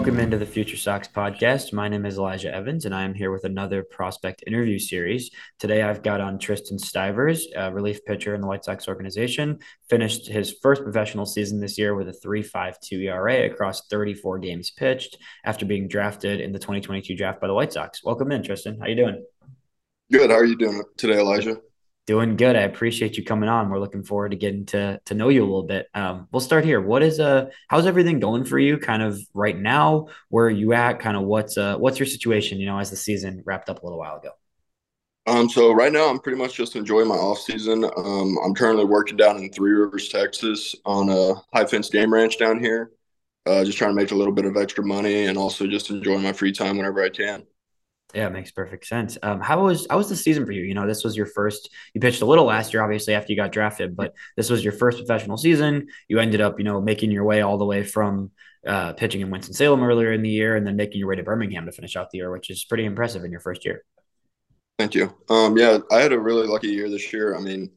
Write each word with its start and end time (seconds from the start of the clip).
Welcome 0.00 0.20
into 0.20 0.38
the 0.38 0.46
Future 0.46 0.76
Sox 0.76 1.08
podcast. 1.08 1.72
My 1.72 1.88
name 1.88 2.06
is 2.06 2.16
Elijah 2.16 2.54
Evans, 2.54 2.84
and 2.84 2.94
I 2.94 3.02
am 3.02 3.12
here 3.12 3.32
with 3.32 3.42
another 3.42 3.82
prospect 3.82 4.44
interview 4.46 4.78
series. 4.78 5.32
Today, 5.58 5.82
I've 5.82 6.04
got 6.04 6.20
on 6.20 6.38
Tristan 6.38 6.78
Stivors, 6.78 7.42
a 7.56 7.72
relief 7.72 8.04
pitcher 8.04 8.36
in 8.36 8.40
the 8.40 8.46
White 8.46 8.64
Sox 8.64 8.86
organization. 8.86 9.58
Finished 9.88 10.28
his 10.28 10.54
first 10.62 10.84
professional 10.84 11.26
season 11.26 11.58
this 11.58 11.76
year 11.76 11.96
with 11.96 12.08
a 12.08 12.12
3.52 12.12 13.02
ERA 13.06 13.50
across 13.50 13.88
34 13.88 14.38
games 14.38 14.70
pitched 14.70 15.18
after 15.44 15.66
being 15.66 15.88
drafted 15.88 16.40
in 16.40 16.52
the 16.52 16.60
2022 16.60 17.16
draft 17.16 17.40
by 17.40 17.48
the 17.48 17.54
White 17.54 17.72
Sox. 17.72 18.04
Welcome 18.04 18.30
in, 18.30 18.44
Tristan. 18.44 18.78
How 18.78 18.86
you 18.86 18.94
doing? 18.94 19.24
Good. 20.10 20.30
How 20.30 20.36
are 20.36 20.44
you 20.44 20.56
doing 20.56 20.82
today, 20.96 21.18
Elijah? 21.18 21.60
Doing 22.06 22.36
good. 22.36 22.56
I 22.56 22.62
appreciate 22.62 23.16
you 23.16 23.24
coming 23.24 23.48
on. 23.48 23.70
We're 23.70 23.78
looking 23.78 24.02
forward 24.02 24.30
to 24.30 24.36
getting 24.36 24.66
to 24.66 25.00
to 25.04 25.14
know 25.14 25.28
you 25.28 25.42
a 25.42 25.46
little 25.46 25.62
bit. 25.62 25.86
Um, 25.94 26.26
we'll 26.32 26.40
start 26.40 26.64
here. 26.64 26.80
What 26.80 27.02
is 27.04 27.20
uh 27.20 27.50
how's 27.68 27.86
everything 27.86 28.18
going 28.18 28.44
for 28.44 28.58
you 28.58 28.78
kind 28.78 29.02
of 29.02 29.20
right 29.32 29.56
now? 29.56 30.08
Where 30.28 30.46
are 30.46 30.50
you 30.50 30.72
at? 30.72 30.98
Kind 30.98 31.16
of 31.16 31.22
what's 31.22 31.56
uh 31.56 31.76
what's 31.76 32.00
your 32.00 32.06
situation, 32.06 32.58
you 32.58 32.66
know, 32.66 32.78
as 32.78 32.90
the 32.90 32.96
season 32.96 33.42
wrapped 33.46 33.68
up 33.70 33.82
a 33.82 33.86
little 33.86 33.98
while 33.98 34.16
ago? 34.16 34.30
Um, 35.26 35.48
so 35.48 35.70
right 35.72 35.92
now 35.92 36.08
I'm 36.08 36.18
pretty 36.18 36.38
much 36.38 36.54
just 36.54 36.74
enjoying 36.74 37.06
my 37.06 37.14
off 37.14 37.38
season. 37.38 37.84
Um, 37.84 38.36
I'm 38.44 38.54
currently 38.54 38.84
working 38.86 39.16
down 39.16 39.36
in 39.36 39.52
Three 39.52 39.70
Rivers, 39.72 40.08
Texas, 40.08 40.74
on 40.84 41.08
a 41.10 41.34
high 41.56 41.66
fence 41.66 41.88
game 41.90 42.12
ranch 42.12 42.38
down 42.38 42.58
here. 42.58 42.90
Uh, 43.46 43.64
just 43.64 43.78
trying 43.78 43.90
to 43.90 43.94
make 43.94 44.10
a 44.10 44.14
little 44.16 44.34
bit 44.34 44.46
of 44.46 44.56
extra 44.56 44.84
money 44.84 45.26
and 45.26 45.38
also 45.38 45.66
just 45.66 45.90
enjoying 45.90 46.22
my 46.22 46.32
free 46.32 46.52
time 46.52 46.76
whenever 46.76 47.02
I 47.02 47.10
can. 47.10 47.44
Yeah, 48.14 48.26
it 48.26 48.32
makes 48.32 48.50
perfect 48.50 48.86
sense. 48.86 49.16
Um, 49.22 49.40
how 49.40 49.64
was 49.64 49.86
how 49.88 49.96
was 49.96 50.08
the 50.08 50.16
season 50.16 50.44
for 50.44 50.52
you? 50.52 50.62
You 50.62 50.74
know, 50.74 50.86
this 50.86 51.04
was 51.04 51.16
your 51.16 51.26
first. 51.26 51.70
You 51.94 52.00
pitched 52.00 52.22
a 52.22 52.26
little 52.26 52.44
last 52.44 52.72
year, 52.72 52.82
obviously 52.82 53.14
after 53.14 53.32
you 53.32 53.36
got 53.36 53.52
drafted, 53.52 53.94
but 53.94 54.14
this 54.36 54.50
was 54.50 54.64
your 54.64 54.72
first 54.72 54.98
professional 54.98 55.36
season. 55.36 55.88
You 56.08 56.18
ended 56.18 56.40
up, 56.40 56.58
you 56.58 56.64
know, 56.64 56.80
making 56.80 57.12
your 57.12 57.24
way 57.24 57.40
all 57.40 57.58
the 57.58 57.64
way 57.64 57.84
from 57.84 58.32
uh, 58.66 58.94
pitching 58.94 59.20
in 59.20 59.30
Winston 59.30 59.54
Salem 59.54 59.82
earlier 59.82 60.12
in 60.12 60.22
the 60.22 60.30
year, 60.30 60.56
and 60.56 60.66
then 60.66 60.76
making 60.76 60.98
your 60.98 61.08
way 61.08 61.16
to 61.16 61.22
Birmingham 61.22 61.66
to 61.66 61.72
finish 61.72 61.96
out 61.96 62.10
the 62.10 62.18
year, 62.18 62.32
which 62.32 62.50
is 62.50 62.64
pretty 62.64 62.84
impressive 62.84 63.24
in 63.24 63.30
your 63.30 63.40
first 63.40 63.64
year. 63.64 63.84
Thank 64.78 64.94
you. 64.94 65.14
Um, 65.28 65.56
yeah, 65.56 65.78
I 65.92 66.00
had 66.00 66.12
a 66.12 66.18
really 66.18 66.46
lucky 66.46 66.68
year 66.68 66.88
this 66.88 67.12
year. 67.12 67.36
I 67.36 67.40
mean, 67.40 67.70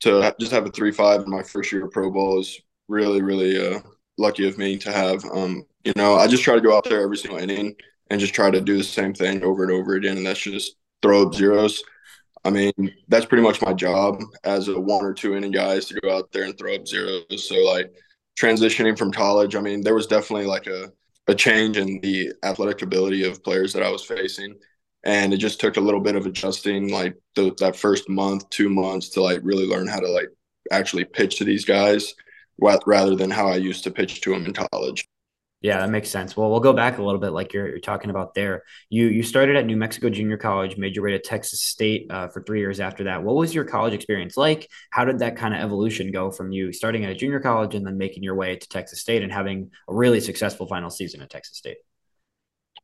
to 0.00 0.34
just 0.38 0.52
have 0.52 0.66
a 0.66 0.70
three 0.70 0.92
five 0.92 1.22
in 1.22 1.30
my 1.30 1.42
first 1.42 1.72
year 1.72 1.86
of 1.86 1.92
pro 1.92 2.10
ball 2.10 2.38
is 2.40 2.60
really, 2.88 3.22
really 3.22 3.74
uh, 3.74 3.80
lucky 4.18 4.46
of 4.46 4.58
me 4.58 4.76
to 4.78 4.92
have. 4.92 5.24
Um, 5.24 5.64
you 5.84 5.92
know, 5.96 6.16
I 6.16 6.26
just 6.26 6.42
try 6.42 6.54
to 6.54 6.60
go 6.60 6.76
out 6.76 6.84
there 6.84 7.00
every 7.00 7.16
single 7.16 7.38
inning 7.38 7.74
and 8.10 8.20
just 8.20 8.34
try 8.34 8.50
to 8.50 8.60
do 8.60 8.76
the 8.76 8.84
same 8.84 9.14
thing 9.14 9.42
over 9.42 9.62
and 9.62 9.72
over 9.72 9.94
again. 9.94 10.16
And 10.16 10.26
that's 10.26 10.40
just 10.40 10.76
throw 11.02 11.26
up 11.26 11.34
zeros. 11.34 11.82
I 12.44 12.50
mean, 12.50 12.72
that's 13.08 13.24
pretty 13.24 13.42
much 13.42 13.62
my 13.62 13.72
job 13.72 14.22
as 14.44 14.68
a 14.68 14.78
one 14.78 15.04
or 15.04 15.14
two 15.14 15.34
inning 15.34 15.52
guy 15.52 15.74
is 15.74 15.86
to 15.86 16.00
go 16.00 16.16
out 16.16 16.30
there 16.32 16.44
and 16.44 16.56
throw 16.56 16.74
up 16.74 16.86
zeros. 16.86 17.48
So 17.48 17.54
like 17.56 17.94
transitioning 18.38 18.98
from 18.98 19.12
college, 19.12 19.56
I 19.56 19.60
mean, 19.60 19.80
there 19.80 19.94
was 19.94 20.06
definitely 20.06 20.46
like 20.46 20.66
a, 20.66 20.92
a 21.26 21.34
change 21.34 21.78
in 21.78 22.00
the 22.00 22.32
athletic 22.42 22.82
ability 22.82 23.24
of 23.24 23.42
players 23.42 23.72
that 23.72 23.82
I 23.82 23.90
was 23.90 24.04
facing. 24.04 24.56
And 25.04 25.32
it 25.32 25.38
just 25.38 25.60
took 25.60 25.76
a 25.76 25.80
little 25.80 26.00
bit 26.00 26.16
of 26.16 26.26
adjusting, 26.26 26.90
like 26.90 27.16
the, 27.34 27.54
that 27.60 27.76
first 27.76 28.08
month, 28.08 28.48
two 28.50 28.68
months 28.68 29.10
to 29.10 29.22
like 29.22 29.40
really 29.42 29.66
learn 29.66 29.86
how 29.86 30.00
to 30.00 30.08
like 30.08 30.28
actually 30.70 31.04
pitch 31.04 31.36
to 31.36 31.44
these 31.44 31.64
guys 31.64 32.14
rather 32.58 33.16
than 33.16 33.30
how 33.30 33.48
I 33.48 33.56
used 33.56 33.84
to 33.84 33.90
pitch 33.90 34.20
to 34.22 34.30
them 34.30 34.46
in 34.46 34.52
college. 34.52 35.06
Yeah, 35.64 35.78
that 35.78 35.88
makes 35.88 36.10
sense. 36.10 36.36
Well, 36.36 36.50
we'll 36.50 36.60
go 36.60 36.74
back 36.74 36.98
a 36.98 37.02
little 37.02 37.18
bit, 37.18 37.30
like 37.30 37.54
you're, 37.54 37.66
you're 37.66 37.78
talking 37.78 38.10
about 38.10 38.34
there. 38.34 38.64
You 38.90 39.06
you 39.06 39.22
started 39.22 39.56
at 39.56 39.64
New 39.64 39.78
Mexico 39.78 40.10
Junior 40.10 40.36
College, 40.36 40.76
made 40.76 40.94
your 40.94 41.02
way 41.06 41.12
to 41.12 41.18
Texas 41.18 41.62
State 41.62 42.06
uh, 42.10 42.28
for 42.28 42.42
three 42.42 42.60
years 42.60 42.80
after 42.80 43.04
that. 43.04 43.22
What 43.22 43.34
was 43.34 43.54
your 43.54 43.64
college 43.64 43.94
experience 43.94 44.36
like? 44.36 44.68
How 44.90 45.06
did 45.06 45.20
that 45.20 45.36
kind 45.38 45.54
of 45.54 45.60
evolution 45.62 46.12
go 46.12 46.30
from 46.30 46.52
you 46.52 46.70
starting 46.74 47.06
at 47.06 47.12
a 47.12 47.14
junior 47.14 47.40
college 47.40 47.74
and 47.74 47.86
then 47.86 47.96
making 47.96 48.22
your 48.22 48.34
way 48.34 48.56
to 48.56 48.68
Texas 48.68 49.00
State 49.00 49.22
and 49.22 49.32
having 49.32 49.70
a 49.88 49.94
really 49.94 50.20
successful 50.20 50.66
final 50.66 50.90
season 50.90 51.22
at 51.22 51.30
Texas 51.30 51.56
State? 51.56 51.78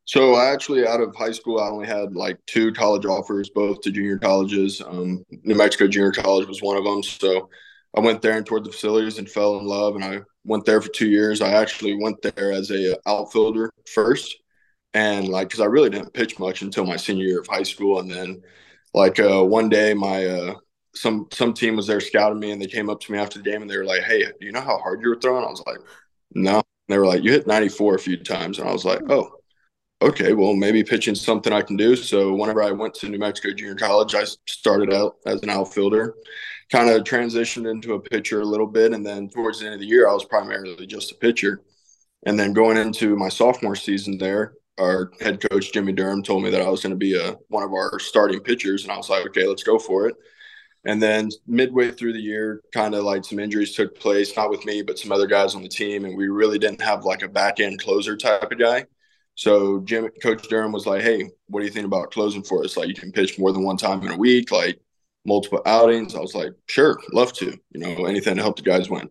So 0.06 0.36
I 0.36 0.46
actually, 0.50 0.86
out 0.86 1.02
of 1.02 1.14
high 1.14 1.32
school, 1.32 1.60
I 1.60 1.68
only 1.68 1.86
had 1.86 2.16
like 2.16 2.38
two 2.46 2.72
college 2.72 3.04
offers, 3.04 3.50
both 3.50 3.82
to 3.82 3.90
junior 3.90 4.16
colleges. 4.16 4.80
Um, 4.80 5.22
New 5.42 5.54
Mexico 5.54 5.86
Junior 5.86 6.12
College 6.12 6.48
was 6.48 6.62
one 6.62 6.78
of 6.78 6.84
them. 6.84 7.02
So 7.02 7.50
I 7.94 8.00
went 8.00 8.22
there 8.22 8.38
and 8.38 8.46
toured 8.46 8.64
the 8.64 8.72
facilities 8.72 9.18
and 9.18 9.28
fell 9.28 9.58
in 9.58 9.66
love, 9.66 9.96
and 9.96 10.04
I 10.04 10.20
went 10.44 10.64
there 10.64 10.80
for 10.80 10.88
two 10.88 11.08
years. 11.08 11.40
I 11.40 11.52
actually 11.52 11.94
went 11.96 12.22
there 12.22 12.52
as 12.52 12.70
a 12.70 12.96
outfielder 13.06 13.70
first, 13.86 14.36
and 14.94 15.28
like 15.28 15.48
because 15.48 15.60
I 15.60 15.66
really 15.66 15.90
didn't 15.90 16.14
pitch 16.14 16.38
much 16.38 16.62
until 16.62 16.84
my 16.86 16.96
senior 16.96 17.24
year 17.24 17.40
of 17.40 17.46
high 17.46 17.62
school, 17.62 18.00
and 18.00 18.10
then 18.10 18.42
like 18.94 19.18
uh, 19.20 19.44
one 19.44 19.68
day 19.68 19.94
my 19.94 20.26
uh, 20.26 20.54
some 20.94 21.28
some 21.32 21.52
team 21.54 21.76
was 21.76 21.86
there 21.86 22.00
scouting 22.00 22.40
me, 22.40 22.50
and 22.52 22.60
they 22.60 22.66
came 22.66 22.90
up 22.90 23.00
to 23.00 23.12
me 23.12 23.18
after 23.18 23.38
the 23.38 23.48
game 23.50 23.62
and 23.62 23.70
they 23.70 23.76
were 23.76 23.84
like, 23.84 24.02
"Hey, 24.02 24.22
do 24.24 24.46
you 24.46 24.52
know 24.52 24.60
how 24.60 24.78
hard 24.78 25.02
you 25.02 25.08
were 25.08 25.20
throwing?" 25.20 25.44
I 25.44 25.50
was 25.50 25.62
like, 25.66 25.78
"No." 26.34 26.56
And 26.56 26.64
they 26.88 26.98
were 26.98 27.06
like, 27.06 27.22
"You 27.22 27.32
hit 27.32 27.46
94 27.46 27.94
a 27.96 27.98
few 27.98 28.16
times," 28.16 28.58
and 28.58 28.68
I 28.68 28.72
was 28.72 28.84
like, 28.84 29.00
"Oh." 29.08 29.36
Okay, 30.02 30.32
well, 30.32 30.54
maybe 30.54 30.82
pitching 30.82 31.14
something 31.14 31.52
I 31.52 31.60
can 31.60 31.76
do. 31.76 31.94
So, 31.94 32.34
whenever 32.34 32.62
I 32.62 32.70
went 32.70 32.94
to 32.94 33.08
New 33.10 33.18
Mexico 33.18 33.52
Junior 33.54 33.74
College, 33.74 34.14
I 34.14 34.24
started 34.46 34.94
out 34.94 35.16
as 35.26 35.42
an 35.42 35.50
outfielder 35.50 36.14
kind 36.70 36.88
of 36.88 37.02
transitioned 37.02 37.68
into 37.70 37.94
a 37.94 38.00
pitcher 38.00 38.40
a 38.40 38.44
little 38.44 38.66
bit. 38.66 38.92
And 38.92 39.04
then 39.04 39.28
towards 39.28 39.60
the 39.60 39.66
end 39.66 39.74
of 39.74 39.80
the 39.80 39.86
year, 39.86 40.08
I 40.08 40.12
was 40.12 40.24
primarily 40.24 40.86
just 40.86 41.12
a 41.12 41.16
pitcher. 41.16 41.62
And 42.26 42.38
then 42.38 42.52
going 42.52 42.76
into 42.76 43.16
my 43.16 43.28
sophomore 43.28 43.76
season 43.76 44.18
there, 44.18 44.54
our 44.78 45.10
head 45.20 45.40
coach, 45.50 45.72
Jimmy 45.72 45.92
Durham, 45.92 46.22
told 46.22 46.42
me 46.42 46.50
that 46.50 46.62
I 46.62 46.68
was 46.68 46.82
going 46.82 46.90
to 46.90 46.96
be 46.96 47.16
a, 47.16 47.36
one 47.48 47.62
of 47.62 47.72
our 47.72 47.98
starting 47.98 48.40
pitchers. 48.40 48.84
And 48.84 48.92
I 48.92 48.96
was 48.96 49.10
like, 49.10 49.26
okay, 49.26 49.46
let's 49.46 49.62
go 49.62 49.78
for 49.78 50.06
it. 50.06 50.14
And 50.84 51.02
then 51.02 51.28
midway 51.46 51.90
through 51.90 52.14
the 52.14 52.20
year, 52.20 52.62
kind 52.72 52.94
of 52.94 53.04
like 53.04 53.24
some 53.24 53.38
injuries 53.38 53.74
took 53.74 53.98
place, 53.98 54.34
not 54.36 54.48
with 54.48 54.64
me, 54.64 54.80
but 54.82 54.98
some 54.98 55.12
other 55.12 55.26
guys 55.26 55.54
on 55.54 55.62
the 55.62 55.68
team. 55.68 56.04
And 56.04 56.16
we 56.16 56.28
really 56.28 56.58
didn't 56.58 56.80
have 56.80 57.04
like 57.04 57.22
a 57.22 57.28
back 57.28 57.60
end 57.60 57.82
closer 57.82 58.16
type 58.16 58.50
of 58.50 58.58
guy. 58.58 58.86
So 59.34 59.80
Jim, 59.80 60.08
Coach 60.22 60.48
Durham 60.48 60.72
was 60.72 60.86
like, 60.86 61.02
"Hey, 61.02 61.30
what 61.48 61.60
do 61.60 61.66
you 61.66 61.72
think 61.72 61.86
about 61.86 62.10
closing 62.10 62.42
for 62.42 62.62
us? 62.64 62.76
Like, 62.76 62.88
you 62.88 62.94
can 62.94 63.12
pitch 63.12 63.38
more 63.38 63.52
than 63.52 63.62
one 63.62 63.76
time 63.76 64.02
in 64.02 64.12
a 64.12 64.16
week. 64.16 64.50
Like, 64.50 64.78
multiple 65.24 65.62
outings. 65.66 66.14
I 66.14 66.20
was 66.20 66.34
like, 66.34 66.52
sure, 66.66 66.98
love 67.12 67.32
to, 67.34 67.46
you 67.70 67.80
know, 67.80 68.06
anything 68.06 68.36
to 68.36 68.42
help 68.42 68.56
the 68.56 68.62
guys 68.62 68.88
win. 68.88 69.10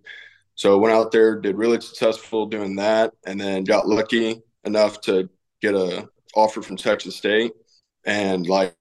So 0.56 0.78
went 0.78 0.94
out 0.94 1.12
there, 1.12 1.40
did 1.40 1.58
really 1.58 1.80
successful 1.80 2.46
doing 2.46 2.75
that, 2.78 3.14
and 3.25 3.40
then 3.40 3.64
got 3.64 3.88
lucky 3.88 4.42
enough 4.66 5.00
to 5.02 5.30
get 5.62 5.75
a 5.75 6.09
offer 6.36 6.62
from 6.62 6.78
Texas 6.78 7.16
State. 7.16 7.53
And 8.06 8.48
like 8.48 8.75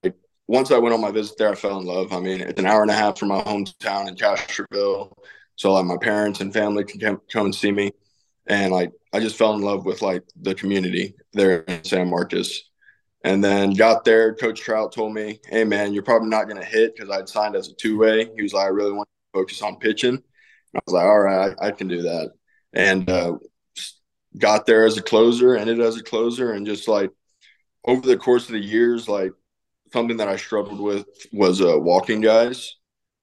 once 0.47 0.71
I 0.71 0.77
went 0.77 0.93
on 0.93 1.01
my 1.01 1.11
visit 1.11 1.37
there, 1.37 1.51
I 1.51 1.55
fell 1.55 1.79
in 1.79 1.85
love. 1.85 2.11
I 2.11 2.19
mean, 2.19 2.41
it's 2.41 2.59
an 2.59 2.65
hour 2.65 2.81
and 2.81 2.91
a 2.91 2.95
half 2.95 3.17
from 3.17 3.29
my 3.29 3.41
hometown 3.41 4.07
in 4.07 4.15
Castroville, 4.15 5.13
so 5.55 5.73
like 5.73 5.85
my 5.85 5.97
parents 5.97 6.41
and 6.41 6.53
family 6.53 6.83
can 6.83 6.99
come 6.99 7.45
and 7.45 7.55
see 7.55 7.71
me. 7.71 7.91
And 8.47 8.71
like 8.71 8.91
I 9.13 9.19
just 9.19 9.37
fell 9.37 9.53
in 9.53 9.61
love 9.61 9.85
with 9.85 10.01
like 10.01 10.23
the 10.41 10.55
community 10.55 11.15
there 11.33 11.61
in 11.61 11.83
San 11.83 12.09
Marcos. 12.09 12.68
And 13.23 13.43
then 13.43 13.73
got 13.73 14.05
there. 14.05 14.33
Coach 14.33 14.61
Trout 14.61 14.93
told 14.93 15.13
me, 15.13 15.39
"Hey 15.49 15.65
man, 15.65 15.93
you're 15.93 16.03
probably 16.03 16.29
not 16.29 16.45
going 16.45 16.61
to 16.61 16.65
hit 16.65 16.95
because 16.95 17.09
I'd 17.09 17.27
signed 17.27 17.55
as 17.55 17.67
a 17.67 17.73
two 17.73 17.97
way." 17.97 18.29
He 18.35 18.41
was 18.41 18.53
like, 18.53 18.65
"I 18.65 18.69
really 18.69 18.93
want 18.93 19.09
to 19.09 19.39
focus 19.39 19.61
on 19.61 19.77
pitching." 19.77 20.15
And 20.15 20.21
I 20.75 20.79
was 20.85 20.93
like, 20.93 21.05
"All 21.05 21.19
right, 21.19 21.55
I, 21.59 21.67
I 21.67 21.71
can 21.71 21.87
do 21.87 22.03
that." 22.03 22.31
And 22.73 23.09
uh, 23.09 23.37
got 24.37 24.65
there 24.65 24.85
as 24.85 24.97
a 24.97 25.01
closer, 25.01 25.55
ended 25.55 25.81
as 25.81 25.97
a 25.97 26.03
closer, 26.03 26.53
and 26.53 26.65
just 26.65 26.87
like 26.87 27.11
over 27.85 28.05
the 28.05 28.17
course 28.17 28.45
of 28.45 28.53
the 28.53 28.59
years, 28.59 29.09
like 29.09 29.31
something 29.91 30.17
that 30.17 30.27
I 30.27 30.35
struggled 30.37 30.79
with 30.79 31.05
was 31.33 31.61
uh, 31.61 31.77
walking 31.77 32.21
guys, 32.21 32.75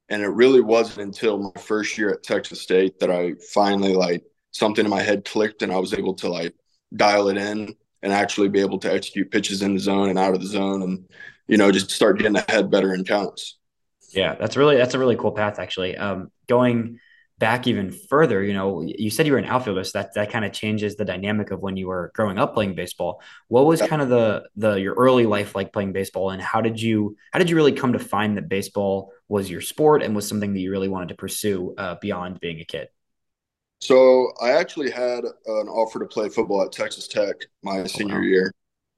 and 0.08 0.22
it 0.22 0.28
really 0.28 0.60
wasn't 0.60 1.06
until 1.06 1.38
my 1.54 1.60
first 1.60 1.96
year 1.96 2.10
at 2.10 2.22
Texas 2.22 2.60
State 2.60 2.98
that 3.00 3.10
I 3.10 3.34
finally 3.52 3.94
like 3.94 4.24
something 4.50 4.84
in 4.84 4.90
my 4.90 5.02
head 5.02 5.24
clicked, 5.24 5.62
and 5.62 5.72
I 5.72 5.78
was 5.78 5.94
able 5.94 6.14
to 6.16 6.28
like 6.28 6.54
dial 6.94 7.28
it 7.28 7.36
in 7.36 7.74
and 8.06 8.14
actually 8.14 8.48
be 8.48 8.60
able 8.60 8.78
to 8.78 8.92
execute 8.92 9.32
pitches 9.32 9.62
in 9.62 9.74
the 9.74 9.80
zone 9.80 10.08
and 10.08 10.18
out 10.18 10.32
of 10.32 10.40
the 10.40 10.46
zone 10.46 10.80
and 10.80 11.04
you 11.48 11.56
know 11.56 11.72
just 11.72 11.90
start 11.90 12.18
getting 12.18 12.36
ahead 12.36 12.70
better 12.70 12.94
in 12.94 13.04
counts. 13.04 13.58
Yeah 14.12 14.36
that's 14.36 14.56
really 14.56 14.76
that's 14.76 14.94
a 14.94 14.98
really 14.98 15.16
cool 15.16 15.32
path 15.32 15.58
actually. 15.58 15.96
Um, 15.96 16.30
going 16.46 17.00
back 17.38 17.66
even 17.66 17.90
further 17.90 18.42
you 18.42 18.54
know 18.54 18.80
you 18.80 19.10
said 19.10 19.26
you 19.26 19.32
were 19.32 19.38
an 19.38 19.44
outfielder 19.44 19.82
so 19.84 19.98
that 19.98 20.14
that 20.14 20.30
kind 20.30 20.44
of 20.44 20.52
changes 20.52 20.94
the 20.94 21.04
dynamic 21.04 21.50
of 21.50 21.60
when 21.60 21.76
you 21.76 21.88
were 21.88 22.12
growing 22.14 22.38
up 22.38 22.54
playing 22.54 22.76
baseball. 22.76 23.20
What 23.48 23.66
was 23.66 23.82
kind 23.82 24.00
of 24.00 24.08
the 24.08 24.44
the 24.54 24.74
your 24.74 24.94
early 24.94 25.26
life 25.26 25.56
like 25.56 25.72
playing 25.72 25.92
baseball 25.92 26.30
and 26.30 26.40
how 26.40 26.60
did 26.60 26.80
you 26.80 27.16
how 27.32 27.40
did 27.40 27.50
you 27.50 27.56
really 27.56 27.72
come 27.72 27.92
to 27.94 27.98
find 27.98 28.36
that 28.36 28.48
baseball 28.48 29.10
was 29.26 29.50
your 29.50 29.60
sport 29.60 30.04
and 30.04 30.14
was 30.14 30.28
something 30.28 30.54
that 30.54 30.60
you 30.60 30.70
really 30.70 30.88
wanted 30.88 31.08
to 31.08 31.16
pursue 31.16 31.74
uh, 31.76 31.96
beyond 32.00 32.38
being 32.38 32.60
a 32.60 32.64
kid 32.64 32.86
so 33.80 34.32
I 34.40 34.52
actually 34.52 34.90
had 34.90 35.24
an 35.24 35.68
offer 35.68 35.98
to 35.98 36.06
play 36.06 36.28
football 36.28 36.62
at 36.62 36.72
Texas 36.72 37.08
Tech 37.08 37.36
my 37.62 37.80
oh, 37.80 37.86
senior 37.86 38.16
wow. 38.16 38.22
year, 38.22 38.52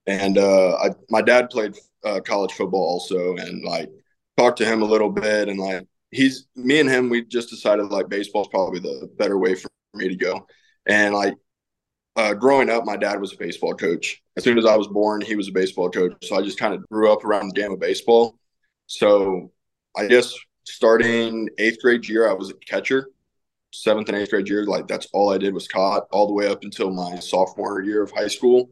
and 0.07 0.39
uh, 0.39 0.77
I, 0.77 0.91
my 1.11 1.23
dad 1.23 1.51
played 1.51 1.77
uh, 2.05 2.21
college 2.21 2.53
football 2.53 2.81
also, 2.81 3.37
and 3.37 3.65
like 3.65 3.91
talked 4.37 4.59
to 4.59 4.65
him 4.65 4.83
a 4.83 4.87
little 4.87 5.11
bit, 5.11 5.49
and 5.49 5.59
like 5.59 5.87
he's 6.11 6.47
me 6.55 6.81
and 6.81 6.89
him, 6.89 7.09
we 7.09 7.25
just 7.25 7.51
decided 7.51 7.91
like 7.91 8.09
baseball 8.09 8.43
is 8.43 8.49
probably 8.49 8.81
the 8.81 9.11
better 9.19 9.39
way 9.39 9.55
for 9.55 9.71
me 9.95 10.09
to 10.09 10.17
go, 10.17 10.47
and 10.87 11.15
like 11.15 11.35
uh, 12.17 12.35
growing 12.35 12.69
up, 12.69 12.85
my 12.85 12.97
dad 12.97 13.21
was 13.21 13.33
a 13.33 13.37
baseball 13.37 13.75
coach. 13.75 14.23
As 14.37 14.43
soon 14.43 14.59
as 14.59 14.67
I 14.67 14.77
was 14.77 14.89
born, 14.89 15.21
he 15.21 15.37
was 15.37 15.49
a 15.49 15.53
baseball 15.53 15.89
coach, 15.89 16.13
so 16.25 16.37
I 16.37 16.43
just 16.43 16.59
kind 16.59 16.75
of 16.75 16.89
grew 16.89 17.13
up 17.13 17.25
around 17.25 17.49
the 17.49 17.61
game 17.61 17.73
of 17.73 17.79
baseball. 17.81 18.39
So 18.87 19.53
I 19.97 20.07
guess 20.07 20.35
starting 20.65 21.49
eighth 21.59 21.81
grade 21.81 22.09
year, 22.09 22.29
I 22.29 22.33
was 22.33 22.51
a 22.51 22.55
catcher. 22.55 23.09
Seventh 23.73 24.09
and 24.09 24.17
eighth 24.17 24.31
grade 24.31 24.49
year, 24.49 24.65
like 24.65 24.89
that's 24.89 25.09
all 25.13 25.33
I 25.33 25.39
did 25.39 25.55
was 25.55 25.69
caught 25.69 26.07
all 26.11 26.27
the 26.27 26.33
way 26.33 26.49
up 26.49 26.65
until 26.65 26.91
my 26.91 27.19
sophomore 27.19 27.83
year 27.83 28.03
of 28.03 28.11
high 28.11 28.29
school. 28.29 28.71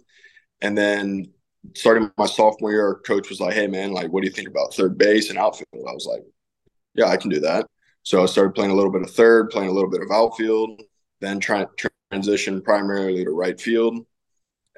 And 0.63 0.77
then 0.77 1.27
starting 1.75 2.11
my 2.17 2.27
sophomore 2.27 2.73
year, 2.73 2.87
our 2.87 3.01
coach 3.01 3.29
was 3.29 3.41
like, 3.41 3.55
Hey 3.55 3.67
man, 3.67 3.93
like, 3.93 4.11
what 4.11 4.23
do 4.23 4.27
you 4.27 4.33
think 4.33 4.49
about 4.49 4.75
third 4.75 4.97
base 4.97 5.31
and 5.31 5.39
outfield? 5.39 5.67
I 5.75 5.93
was 5.93 6.07
like, 6.11 6.23
Yeah, 6.95 7.07
I 7.07 7.17
can 7.17 7.31
do 7.31 7.41
that. 7.41 7.67
So 8.05 8.23
I 8.23 8.27
started 8.27 8.55
playing 8.55 8.71
a 8.71 8.75
little 8.75 8.93
bit 8.93 9.03
of 9.03 9.11
third, 9.11 9.51
playing 9.51 9.69
a 9.69 9.73
little 9.73 9.91
bit 9.91 10.01
of 10.01 10.11
outfield, 10.11 10.81
then 11.21 11.41
trying 11.41 11.67
to 11.67 11.91
transition 12.11 12.63
primarily 12.63 13.25
to 13.25 13.31
right 13.31 13.61
field. 13.61 14.07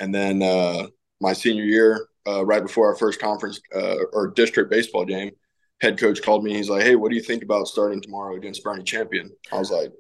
And 0.00 0.14
then 0.14 0.43
uh, 0.43 0.87
my 1.21 1.32
senior 1.32 1.64
year, 1.64 2.09
uh, 2.26 2.44
right 2.44 2.62
before 2.62 2.88
our 2.88 2.97
first 2.97 3.21
conference 3.21 3.61
uh, 3.75 3.97
or 4.12 4.29
district 4.29 4.71
baseball 4.71 5.05
game, 5.05 5.32
head 5.81 5.99
coach 5.99 6.23
called 6.23 6.44
me. 6.44 6.55
He's 6.55 6.69
like, 6.69 6.82
"Hey, 6.82 6.97
what 6.97 7.11
do 7.11 7.17
you 7.17 7.23
think 7.23 7.43
about 7.43 7.69
starting 7.69 8.00
tomorrow 8.00 8.37
against 8.37 8.64
Boerne 8.64 8.85
Champion?" 8.85 9.31
I 9.53 9.59
was 9.59 9.71
like, 9.71 9.93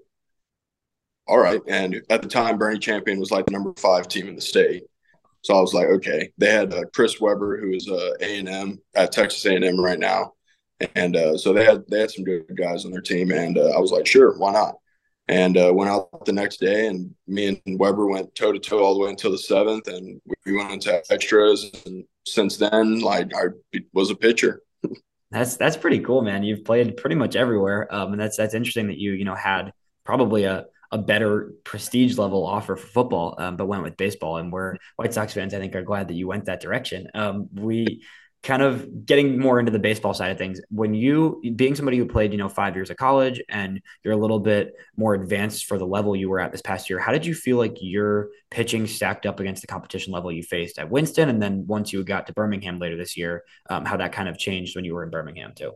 "All 1.28 1.38
right." 1.38 1.60
And 1.68 2.02
at 2.10 2.22
the 2.22 2.28
time, 2.28 2.58
Boerne 2.58 2.80
Champion 2.80 3.20
was 3.20 3.30
like 3.30 3.46
the 3.46 3.52
number 3.52 3.72
five 3.76 4.08
team 4.08 4.28
in 4.28 4.34
the 4.34 4.40
state. 4.40 4.84
So 5.42 5.54
I 5.56 5.60
was 5.60 5.74
like, 5.74 5.86
okay. 5.86 6.30
They 6.38 6.50
had 6.50 6.74
uh, 6.74 6.84
Chris 6.94 7.20
Weber, 7.20 7.58
who 7.60 7.72
is 7.72 7.88
uh, 7.88 8.10
A 8.20 8.38
and 8.38 8.48
M 8.48 8.78
at 8.94 9.12
Texas 9.12 9.44
A 9.46 9.54
and 9.54 9.64
M 9.64 9.82
right 9.82 9.98
now, 9.98 10.32
and 10.94 11.16
uh, 11.16 11.36
so 11.38 11.52
they 11.52 11.64
had 11.64 11.84
they 11.88 12.00
had 12.00 12.10
some 12.10 12.24
good 12.24 12.44
guys 12.56 12.84
on 12.84 12.90
their 12.90 13.00
team. 13.00 13.30
And 13.30 13.56
uh, 13.56 13.70
I 13.70 13.78
was 13.78 13.92
like, 13.92 14.06
sure, 14.06 14.36
why 14.36 14.52
not? 14.52 14.74
And 15.28 15.58
uh, 15.58 15.72
went 15.74 15.90
out 15.90 16.24
the 16.24 16.32
next 16.32 16.58
day, 16.58 16.86
and 16.86 17.14
me 17.26 17.60
and 17.66 17.78
Weber 17.78 18.06
went 18.06 18.34
toe 18.34 18.52
to 18.52 18.58
toe 18.58 18.82
all 18.82 18.94
the 18.94 19.00
way 19.00 19.10
until 19.10 19.30
the 19.30 19.38
seventh, 19.38 19.86
and 19.86 20.20
we 20.44 20.56
went 20.56 20.72
into 20.72 21.02
extras. 21.10 21.70
And 21.86 22.04
since 22.26 22.56
then, 22.56 23.00
like 23.00 23.30
I 23.34 23.48
was 23.92 24.10
a 24.10 24.16
pitcher. 24.16 24.62
That's 25.30 25.56
that's 25.56 25.76
pretty 25.76 26.00
cool, 26.00 26.22
man. 26.22 26.42
You've 26.42 26.64
played 26.64 26.96
pretty 26.96 27.16
much 27.16 27.36
everywhere, 27.36 27.92
um, 27.94 28.12
and 28.12 28.20
that's 28.20 28.38
that's 28.38 28.54
interesting 28.54 28.86
that 28.86 28.96
you 28.96 29.12
you 29.12 29.26
know 29.26 29.34
had 29.34 29.72
probably 30.04 30.44
a 30.44 30.64
a 30.90 30.98
better 30.98 31.52
prestige 31.64 32.16
level 32.16 32.46
offer 32.46 32.76
for 32.76 32.86
football, 32.86 33.34
um, 33.38 33.56
but 33.56 33.66
went 33.66 33.82
with 33.82 33.96
baseball. 33.96 34.38
And 34.38 34.52
we're 34.52 34.76
White 34.96 35.12
Sox 35.12 35.34
fans, 35.34 35.54
I 35.54 35.58
think, 35.58 35.74
are 35.74 35.82
glad 35.82 36.08
that 36.08 36.14
you 36.14 36.28
went 36.28 36.46
that 36.46 36.60
direction. 36.60 37.08
Um, 37.14 37.48
we 37.52 38.02
kind 38.42 38.62
of 38.62 39.04
getting 39.04 39.38
more 39.38 39.58
into 39.58 39.72
the 39.72 39.78
baseball 39.78 40.14
side 40.14 40.30
of 40.30 40.38
things 40.38 40.60
when 40.70 40.94
you 40.94 41.42
being 41.56 41.74
somebody 41.74 41.98
who 41.98 42.06
played 42.06 42.30
you 42.30 42.38
know 42.38 42.48
five 42.48 42.76
years 42.76 42.88
of 42.88 42.96
college 42.96 43.42
and 43.48 43.80
you're 44.04 44.14
a 44.14 44.16
little 44.16 44.38
bit 44.38 44.74
more 44.96 45.14
advanced 45.14 45.66
for 45.66 45.76
the 45.76 45.86
level 45.86 46.14
you 46.14 46.28
were 46.28 46.38
at 46.38 46.52
this 46.52 46.62
past 46.62 46.88
year 46.88 47.00
how 47.00 47.10
did 47.10 47.26
you 47.26 47.34
feel 47.34 47.56
like 47.56 47.76
your 47.80 48.28
pitching 48.50 48.86
stacked 48.86 49.26
up 49.26 49.40
against 49.40 49.60
the 49.60 49.66
competition 49.66 50.12
level 50.12 50.30
you 50.30 50.42
faced 50.42 50.78
at 50.78 50.88
winston 50.88 51.28
and 51.28 51.42
then 51.42 51.66
once 51.66 51.92
you 51.92 52.02
got 52.04 52.28
to 52.28 52.32
birmingham 52.32 52.78
later 52.78 52.96
this 52.96 53.16
year 53.16 53.42
um, 53.70 53.84
how 53.84 53.96
that 53.96 54.12
kind 54.12 54.28
of 54.28 54.38
changed 54.38 54.76
when 54.76 54.84
you 54.84 54.94
were 54.94 55.02
in 55.02 55.10
birmingham 55.10 55.52
too 55.54 55.72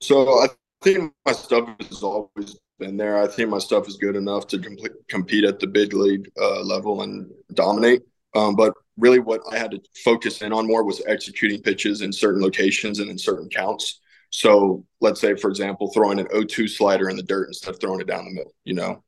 so 0.00 0.40
i 0.40 0.46
think 0.82 1.12
my 1.26 1.32
stuff 1.32 1.68
has 1.78 2.02
always 2.02 2.56
been 2.78 2.96
there 2.96 3.22
i 3.22 3.26
think 3.26 3.48
my 3.48 3.58
stuff 3.58 3.88
is 3.88 3.96
good 3.96 4.16
enough 4.16 4.46
to 4.46 4.58
complete, 4.58 4.92
compete 5.08 5.44
at 5.44 5.58
the 5.58 5.66
big 5.66 5.94
league 5.94 6.30
uh, 6.40 6.60
level 6.62 7.02
and 7.02 7.30
dominate 7.54 8.02
um, 8.36 8.54
but 8.54 8.74
really 8.98 9.18
what 9.18 9.42
I 9.50 9.58
had 9.58 9.70
to 9.72 9.80
focus 10.04 10.42
in 10.42 10.52
on 10.52 10.66
more 10.66 10.84
was 10.84 11.02
executing 11.06 11.62
pitches 11.62 12.02
in 12.02 12.12
certain 12.12 12.42
locations 12.42 12.98
and 12.98 13.10
in 13.10 13.18
certain 13.18 13.48
counts. 13.48 14.00
So 14.30 14.84
let's 15.00 15.20
say, 15.20 15.34
for 15.36 15.48
example, 15.48 15.90
throwing 15.92 16.18
an 16.18 16.26
0-2 16.26 16.68
slider 16.68 17.08
in 17.08 17.16
the 17.16 17.22
dirt 17.22 17.48
instead 17.48 17.74
of 17.74 17.80
throwing 17.80 18.00
it 18.00 18.06
down 18.06 18.24
the 18.24 18.34
middle, 18.34 18.54
you 18.64 18.74
know, 18.74 19.02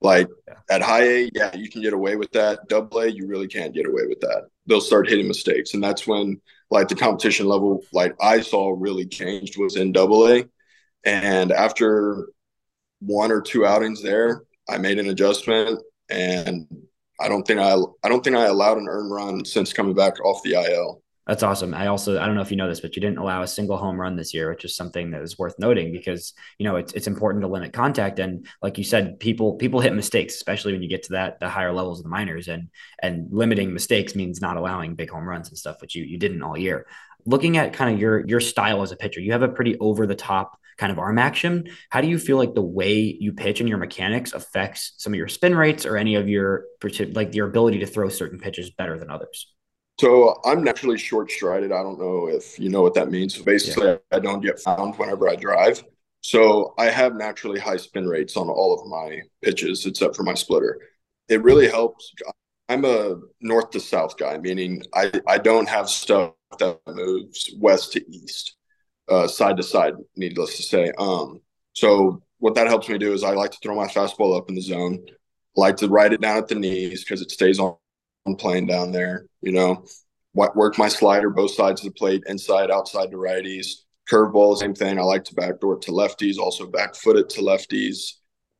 like 0.00 0.28
yeah. 0.48 0.54
at 0.70 0.82
high 0.82 1.04
A, 1.04 1.30
yeah, 1.34 1.54
you 1.54 1.70
can 1.70 1.82
get 1.82 1.92
away 1.92 2.16
with 2.16 2.30
that. 2.32 2.68
Double 2.68 3.00
A, 3.00 3.08
you 3.08 3.26
really 3.26 3.48
can't 3.48 3.74
get 3.74 3.86
away 3.86 4.06
with 4.08 4.20
that. 4.20 4.46
They'll 4.66 4.80
start 4.80 5.08
hitting 5.08 5.28
mistakes. 5.28 5.74
And 5.74 5.82
that's 5.82 6.06
when 6.06 6.40
like 6.70 6.88
the 6.88 6.94
competition 6.94 7.46
level, 7.46 7.82
like 7.92 8.14
I 8.20 8.40
saw 8.40 8.74
really 8.76 9.06
changed 9.06 9.58
was 9.58 9.76
in 9.76 9.92
double 9.92 10.28
A. 10.28 10.44
And 11.04 11.52
after 11.52 12.28
one 13.04 13.32
or 13.32 13.40
two 13.40 13.66
outings 13.66 14.02
there, 14.02 14.44
I 14.68 14.78
made 14.78 14.98
an 14.98 15.08
adjustment 15.08 15.80
and 16.08 16.66
I 17.20 17.28
don't 17.28 17.46
think 17.46 17.60
I 17.60 17.76
I 18.02 18.08
don't 18.08 18.24
think 18.24 18.36
I 18.36 18.46
allowed 18.46 18.78
an 18.78 18.88
earned 18.88 19.12
run 19.12 19.44
since 19.44 19.72
coming 19.72 19.94
back 19.94 20.20
off 20.24 20.42
the 20.42 20.54
IL. 20.54 21.02
That's 21.26 21.44
awesome. 21.44 21.72
I 21.72 21.86
also 21.86 22.20
I 22.20 22.26
don't 22.26 22.34
know 22.34 22.42
if 22.42 22.50
you 22.50 22.56
know 22.56 22.68
this, 22.68 22.80
but 22.80 22.96
you 22.96 23.00
didn't 23.00 23.18
allow 23.18 23.42
a 23.42 23.46
single 23.46 23.76
home 23.76 24.00
run 24.00 24.16
this 24.16 24.34
year, 24.34 24.50
which 24.50 24.64
is 24.64 24.74
something 24.74 25.12
that 25.12 25.22
is 25.22 25.38
worth 25.38 25.54
noting 25.56 25.92
because 25.92 26.34
you 26.58 26.64
know 26.64 26.74
it's 26.76 26.92
it's 26.94 27.06
important 27.06 27.42
to 27.42 27.48
limit 27.48 27.72
contact 27.72 28.18
and 28.18 28.44
like 28.60 28.76
you 28.76 28.82
said, 28.82 29.20
people 29.20 29.54
people 29.54 29.80
hit 29.80 29.94
mistakes, 29.94 30.34
especially 30.34 30.72
when 30.72 30.82
you 30.82 30.88
get 30.88 31.04
to 31.04 31.12
that 31.12 31.38
the 31.38 31.48
higher 31.48 31.72
levels 31.72 32.00
of 32.00 32.04
the 32.04 32.08
minors 32.08 32.48
and 32.48 32.70
and 33.00 33.28
limiting 33.30 33.72
mistakes 33.72 34.16
means 34.16 34.40
not 34.40 34.56
allowing 34.56 34.96
big 34.96 35.10
home 35.10 35.28
runs 35.28 35.48
and 35.48 35.56
stuff, 35.56 35.80
which 35.80 35.94
you 35.94 36.02
you 36.02 36.18
didn't 36.18 36.42
all 36.42 36.58
year. 36.58 36.86
Looking 37.24 37.56
at 37.56 37.72
kind 37.72 37.94
of 37.94 38.00
your 38.00 38.26
your 38.26 38.40
style 38.40 38.82
as 38.82 38.92
a 38.92 38.96
pitcher, 38.96 39.20
you 39.20 39.32
have 39.32 39.42
a 39.42 39.48
pretty 39.48 39.78
over 39.78 40.06
the 40.06 40.14
top 40.14 40.58
kind 40.78 40.90
of 40.90 40.98
arm 40.98 41.18
action. 41.18 41.68
How 41.90 42.00
do 42.00 42.08
you 42.08 42.18
feel 42.18 42.36
like 42.36 42.54
the 42.54 42.62
way 42.62 43.16
you 43.20 43.32
pitch 43.32 43.60
and 43.60 43.68
your 43.68 43.78
mechanics 43.78 44.32
affects 44.32 44.94
some 44.96 45.12
of 45.12 45.16
your 45.16 45.28
spin 45.28 45.54
rates 45.54 45.86
or 45.86 45.96
any 45.96 46.14
of 46.14 46.28
your 46.28 46.64
like 47.12 47.34
your 47.34 47.48
ability 47.48 47.78
to 47.80 47.86
throw 47.86 48.08
certain 48.08 48.38
pitches 48.38 48.70
better 48.70 48.98
than 48.98 49.10
others? 49.10 49.52
So 50.00 50.40
I'm 50.44 50.64
naturally 50.64 50.98
short 50.98 51.30
strided. 51.30 51.70
I 51.70 51.82
don't 51.82 51.98
know 51.98 52.28
if 52.28 52.58
you 52.58 52.70
know 52.70 52.82
what 52.82 52.94
that 52.94 53.10
means. 53.10 53.36
So 53.36 53.44
basically, 53.44 53.86
yeah. 53.86 53.96
I 54.10 54.18
don't 54.18 54.40
get 54.40 54.58
found 54.58 54.96
whenever 54.96 55.28
I 55.28 55.36
drive. 55.36 55.84
So 56.22 56.74
I 56.78 56.86
have 56.86 57.14
naturally 57.14 57.60
high 57.60 57.76
spin 57.76 58.08
rates 58.08 58.36
on 58.36 58.48
all 58.48 58.74
of 58.74 58.86
my 58.88 59.20
pitches 59.42 59.86
except 59.86 60.16
for 60.16 60.22
my 60.22 60.34
splitter. 60.34 60.80
It 61.28 61.42
really 61.42 61.68
helps. 61.68 62.12
I'm 62.68 62.84
a 62.84 63.20
north 63.40 63.70
to 63.70 63.80
south 63.80 64.16
guy, 64.16 64.38
meaning 64.38 64.82
I, 64.94 65.12
I 65.26 65.38
don't 65.38 65.68
have 65.68 65.88
stuff 65.88 66.32
that 66.58 66.80
moves 66.86 67.54
west 67.58 67.92
to 67.92 68.10
east 68.10 68.56
uh, 69.08 69.26
side 69.26 69.56
to 69.56 69.62
side, 69.62 69.94
needless 70.16 70.56
to 70.56 70.62
say. 70.62 70.92
Um, 70.98 71.40
so 71.72 72.22
what 72.38 72.54
that 72.54 72.66
helps 72.66 72.88
me 72.88 72.98
do 72.98 73.12
is 73.12 73.24
I 73.24 73.32
like 73.32 73.52
to 73.52 73.58
throw 73.62 73.74
my 73.74 73.86
fastball 73.86 74.36
up 74.36 74.48
in 74.48 74.54
the 74.54 74.62
zone, 74.62 75.04
like 75.56 75.76
to 75.78 75.88
ride 75.88 76.12
it 76.12 76.20
down 76.20 76.38
at 76.38 76.48
the 76.48 76.54
knees 76.54 77.04
because 77.04 77.22
it 77.22 77.30
stays 77.30 77.58
on, 77.58 77.76
on 78.26 78.36
plane 78.36 78.66
down 78.66 78.92
there. 78.92 79.26
You 79.40 79.52
know, 79.52 79.84
work 80.34 80.78
my 80.78 80.88
slider 80.88 81.30
both 81.30 81.52
sides 81.52 81.80
of 81.80 81.92
the 81.92 81.98
plate, 81.98 82.22
inside, 82.26 82.70
outside 82.70 83.10
to 83.10 83.16
righties. 83.16 83.66
Curveball, 84.10 84.56
same 84.56 84.74
thing. 84.74 84.98
I 84.98 85.02
like 85.02 85.24
to 85.24 85.34
backdoor 85.34 85.74
it 85.74 85.82
to 85.82 85.92
lefties, 85.92 86.38
also 86.38 86.66
back 86.66 86.94
foot 86.96 87.16
it 87.16 87.28
to 87.30 87.40
lefties. 87.40 88.14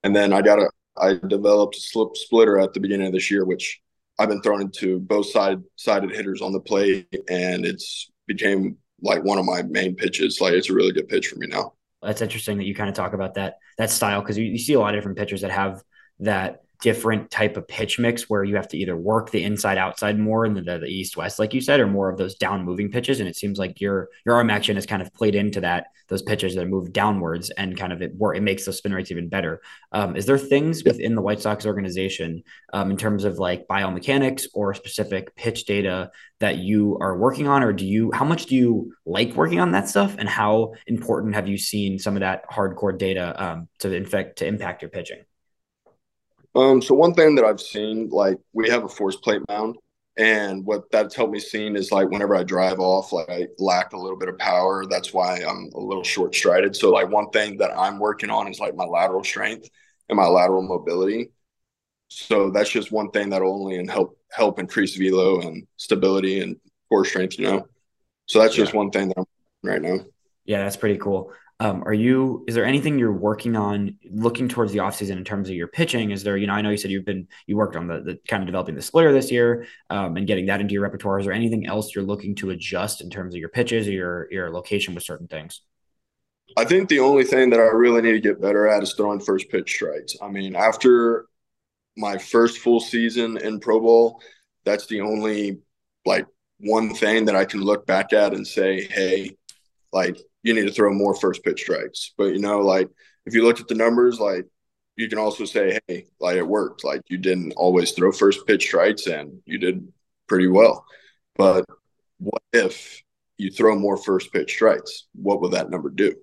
And 0.04 0.14
then 0.14 0.32
I 0.32 0.42
got 0.42 0.58
a 0.58 0.70
I 0.96 1.14
developed 1.26 1.76
a 1.76 1.80
slip 1.80 2.16
splitter 2.16 2.58
at 2.58 2.74
the 2.74 2.80
beginning 2.80 3.06
of 3.06 3.12
this 3.12 3.30
year, 3.30 3.44
which 3.44 3.80
I've 4.22 4.28
been 4.28 4.40
thrown 4.40 4.62
into 4.62 5.00
both 5.00 5.26
side 5.26 5.60
sided 5.74 6.12
hitters 6.12 6.40
on 6.40 6.52
the 6.52 6.60
plate, 6.60 7.08
and 7.28 7.66
it's 7.66 8.12
became 8.28 8.76
like 9.00 9.24
one 9.24 9.36
of 9.36 9.44
my 9.44 9.62
main 9.62 9.96
pitches. 9.96 10.40
Like 10.40 10.52
it's 10.52 10.70
a 10.70 10.74
really 10.74 10.92
good 10.92 11.08
pitch 11.08 11.26
for 11.26 11.36
me 11.40 11.48
now. 11.48 11.72
That's 12.00 12.22
interesting 12.22 12.56
that 12.58 12.64
you 12.64 12.74
kind 12.74 12.88
of 12.88 12.94
talk 12.94 13.14
about 13.14 13.34
that 13.34 13.56
that 13.78 13.90
style 13.90 14.20
because 14.20 14.38
you, 14.38 14.44
you 14.44 14.58
see 14.58 14.74
a 14.74 14.78
lot 14.78 14.94
of 14.94 14.98
different 14.98 15.18
pitchers 15.18 15.40
that 15.40 15.50
have 15.50 15.82
that 16.20 16.62
different 16.82 17.30
type 17.30 17.56
of 17.56 17.66
pitch 17.68 18.00
mix 18.00 18.28
where 18.28 18.42
you 18.42 18.56
have 18.56 18.66
to 18.66 18.76
either 18.76 18.96
work 18.96 19.30
the 19.30 19.44
inside 19.44 19.78
outside 19.78 20.18
more 20.18 20.44
in 20.44 20.52
the, 20.52 20.60
the, 20.60 20.86
east 20.86 21.16
west 21.16 21.38
like 21.38 21.54
you 21.54 21.60
said 21.60 21.78
or 21.78 21.86
more 21.86 22.10
of 22.10 22.18
those 22.18 22.34
down 22.34 22.64
moving 22.64 22.90
pitches. 22.90 23.20
And 23.20 23.28
it 23.28 23.36
seems 23.36 23.56
like 23.56 23.80
your 23.80 24.08
your 24.26 24.34
arm 24.34 24.50
action 24.50 24.74
has 24.74 24.84
kind 24.84 25.00
of 25.00 25.14
played 25.14 25.36
into 25.36 25.60
that 25.60 25.86
those 26.08 26.22
pitches 26.22 26.56
that 26.56 26.66
move 26.66 26.92
downwards 26.92 27.50
and 27.50 27.76
kind 27.76 27.92
of 27.92 28.02
it 28.02 28.12
it 28.20 28.42
makes 28.42 28.66
those 28.66 28.78
spin 28.78 28.92
rates 28.92 29.12
even 29.12 29.28
better. 29.28 29.62
Um, 29.92 30.16
is 30.16 30.26
there 30.26 30.36
things 30.36 30.82
within 30.82 31.14
the 31.14 31.22
white 31.22 31.40
sox 31.40 31.64
organization 31.64 32.42
um, 32.72 32.90
in 32.90 32.96
terms 32.96 33.24
of 33.24 33.38
like 33.38 33.68
biomechanics 33.68 34.46
or 34.52 34.74
specific 34.74 35.34
pitch 35.36 35.64
data 35.64 36.10
that 36.40 36.58
you 36.58 36.98
are 37.00 37.16
working 37.16 37.46
on? 37.46 37.62
Or 37.62 37.72
do 37.72 37.86
you 37.86 38.10
how 38.12 38.24
much 38.24 38.46
do 38.46 38.56
you 38.56 38.92
like 39.06 39.34
working 39.34 39.60
on 39.60 39.70
that 39.70 39.88
stuff? 39.88 40.16
And 40.18 40.28
how 40.28 40.74
important 40.88 41.36
have 41.36 41.46
you 41.46 41.56
seen 41.56 42.00
some 42.00 42.16
of 42.16 42.20
that 42.20 42.44
hardcore 42.50 42.98
data 42.98 43.40
um, 43.42 43.68
to 43.78 43.94
infect 43.94 44.38
to 44.38 44.46
impact 44.46 44.82
your 44.82 44.90
pitching 44.90 45.24
um, 46.54 46.82
so 46.82 46.94
one 46.94 47.14
thing 47.14 47.34
that 47.36 47.44
I've 47.44 47.60
seen, 47.60 48.08
like 48.10 48.38
we 48.52 48.68
have 48.68 48.84
a 48.84 48.88
force 48.88 49.16
plate 49.16 49.42
mound, 49.48 49.76
and 50.18 50.64
what 50.66 50.90
that's 50.90 51.14
helped 51.14 51.32
me 51.32 51.40
seeing 51.40 51.74
is 51.74 51.90
like 51.90 52.10
whenever 52.10 52.36
I 52.36 52.42
drive 52.42 52.80
off, 52.80 53.12
like 53.12 53.30
I 53.30 53.46
lack 53.58 53.92
a 53.92 53.98
little 53.98 54.18
bit 54.18 54.28
of 54.28 54.38
power. 54.38 54.84
That's 54.86 55.14
why 55.14 55.36
I'm 55.38 55.70
a 55.74 55.80
little 55.80 56.04
short 56.04 56.34
strided. 56.34 56.76
So 56.76 56.90
like 56.90 57.08
one 57.08 57.30
thing 57.30 57.56
that 57.58 57.76
I'm 57.76 57.98
working 57.98 58.28
on 58.28 58.48
is 58.48 58.60
like 58.60 58.76
my 58.76 58.84
lateral 58.84 59.24
strength 59.24 59.70
and 60.10 60.16
my 60.16 60.26
lateral 60.26 60.62
mobility. 60.62 61.30
So 62.08 62.50
that's 62.50 62.68
just 62.68 62.92
one 62.92 63.10
thing 63.10 63.30
that'll 63.30 63.54
only 63.54 63.86
help 63.86 64.18
help 64.30 64.58
increase 64.58 64.96
velo 64.96 65.40
and 65.40 65.66
stability 65.78 66.40
and 66.40 66.56
core 66.90 67.06
strength. 67.06 67.38
You 67.38 67.46
know, 67.46 67.68
so 68.26 68.40
that's 68.40 68.56
yeah. 68.56 68.64
just 68.64 68.74
one 68.74 68.90
thing 68.90 69.08
that 69.08 69.18
I'm 69.18 69.24
right 69.62 69.80
now. 69.80 70.00
Yeah, 70.44 70.58
that's 70.58 70.76
pretty 70.76 70.98
cool. 70.98 71.32
Um, 71.60 71.82
are 71.84 71.94
you 71.94 72.44
is 72.48 72.54
there 72.54 72.64
anything 72.64 72.98
you're 72.98 73.12
working 73.12 73.56
on 73.56 73.96
looking 74.10 74.48
towards 74.48 74.72
the 74.72 74.78
offseason 74.78 75.16
in 75.16 75.24
terms 75.24 75.48
of 75.48 75.54
your 75.54 75.68
pitching? 75.68 76.10
Is 76.10 76.24
there 76.24 76.36
you 76.36 76.46
know 76.46 76.54
i 76.54 76.60
know 76.60 76.70
you 76.70 76.76
said 76.76 76.90
you've 76.90 77.04
been 77.04 77.28
you 77.46 77.56
worked 77.56 77.76
on 77.76 77.86
the, 77.86 78.00
the 78.00 78.18
kind 78.26 78.42
of 78.42 78.46
developing 78.46 78.74
the 78.74 78.82
splitter 78.82 79.12
this 79.12 79.30
year 79.30 79.66
um, 79.90 80.16
and 80.16 80.26
getting 80.26 80.46
that 80.46 80.60
into 80.60 80.72
your 80.72 80.82
repertoire. 80.82 81.18
Is 81.18 81.26
there 81.26 81.34
anything 81.34 81.66
else 81.66 81.94
you're 81.94 82.04
looking 82.04 82.34
to 82.36 82.50
adjust 82.50 83.00
in 83.00 83.10
terms 83.10 83.34
of 83.34 83.38
your 83.38 83.48
pitches 83.48 83.86
or 83.86 83.92
your 83.92 84.28
your 84.32 84.50
location 84.50 84.94
with 84.94 85.04
certain 85.04 85.28
things? 85.28 85.60
I 86.56 86.64
think 86.64 86.88
the 86.88 87.00
only 87.00 87.24
thing 87.24 87.50
that 87.50 87.60
i 87.60 87.64
really 87.64 88.02
need 88.02 88.12
to 88.12 88.20
get 88.20 88.40
better 88.40 88.66
at 88.66 88.82
is 88.82 88.94
throwing 88.94 89.20
first 89.20 89.48
pitch 89.48 89.72
strikes. 89.72 90.16
I 90.20 90.28
mean 90.28 90.56
after 90.56 91.26
my 91.96 92.18
first 92.18 92.58
full 92.58 92.80
season 92.80 93.36
in 93.36 93.60
pro 93.60 93.78
bowl 93.78 94.20
that's 94.64 94.86
the 94.86 95.00
only 95.00 95.58
like 96.04 96.26
one 96.58 96.94
thing 96.94 97.24
that 97.26 97.36
i 97.36 97.44
can 97.44 97.60
look 97.60 97.86
back 97.86 98.12
at 98.12 98.32
and 98.32 98.46
say 98.46 98.82
hey 98.84 99.36
like 99.92 100.18
you 100.42 100.54
need 100.54 100.66
to 100.66 100.72
throw 100.72 100.92
more 100.92 101.14
first 101.14 101.44
pitch 101.44 101.62
strikes. 101.62 102.12
But 102.16 102.34
you 102.34 102.40
know, 102.40 102.60
like 102.60 102.88
if 103.26 103.34
you 103.34 103.44
look 103.44 103.60
at 103.60 103.68
the 103.68 103.74
numbers, 103.74 104.18
like 104.18 104.46
you 104.96 105.08
can 105.08 105.18
also 105.18 105.44
say, 105.44 105.78
hey, 105.86 106.06
like 106.20 106.36
it 106.36 106.46
worked. 106.46 106.84
Like 106.84 107.02
you 107.08 107.18
didn't 107.18 107.52
always 107.52 107.92
throw 107.92 108.12
first 108.12 108.46
pitch 108.46 108.64
strikes 108.64 109.06
and 109.06 109.40
you 109.46 109.58
did 109.58 109.86
pretty 110.26 110.48
well. 110.48 110.84
But 111.36 111.64
what 112.18 112.42
if 112.52 113.02
you 113.38 113.50
throw 113.50 113.74
more 113.74 113.96
first 113.96 114.32
pitch 114.32 114.52
strikes? 114.52 115.06
What 115.14 115.40
will 115.40 115.50
that 115.50 115.70
number 115.70 115.90
do? 115.90 116.14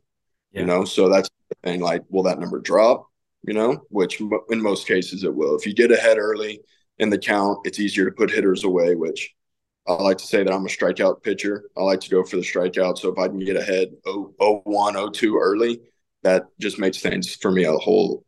Yeah. 0.51 0.61
You 0.61 0.65
know, 0.67 0.85
so 0.85 1.09
that's 1.09 1.29
the 1.49 1.55
thing. 1.63 1.81
Like, 1.81 2.03
will 2.09 2.23
that 2.23 2.39
number 2.39 2.59
drop? 2.59 3.07
You 3.43 3.53
know, 3.53 3.85
which 3.89 4.19
in 4.49 4.61
most 4.61 4.85
cases 4.85 5.23
it 5.23 5.33
will. 5.33 5.55
If 5.55 5.65
you 5.65 5.73
get 5.73 5.91
ahead 5.91 6.17
early 6.17 6.59
in 6.97 7.09
the 7.09 7.17
count, 7.17 7.59
it's 7.63 7.79
easier 7.79 8.05
to 8.05 8.11
put 8.11 8.29
hitters 8.29 8.65
away, 8.65 8.95
which 8.95 9.33
I 9.89 10.03
like 10.03 10.19
to 10.19 10.27
say 10.27 10.43
that 10.43 10.53
I'm 10.53 10.65
a 10.65 10.69
strikeout 10.69 11.23
pitcher. 11.23 11.63
I 11.75 11.81
like 11.81 11.99
to 12.01 12.09
go 12.09 12.23
for 12.23 12.35
the 12.35 12.43
strikeout. 12.43 12.99
So 12.99 13.11
if 13.11 13.17
I 13.17 13.27
can 13.27 13.39
get 13.39 13.55
ahead 13.55 13.89
0, 14.07 14.33
1, 14.37 15.11
2 15.13 15.37
early, 15.37 15.81
that 16.21 16.45
just 16.59 16.77
makes 16.77 17.01
things 17.01 17.35
for 17.35 17.51
me 17.51 17.63
a 17.63 17.73
whole 17.73 18.23